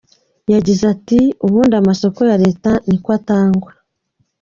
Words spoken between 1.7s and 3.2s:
amasoko ya Leta ni ko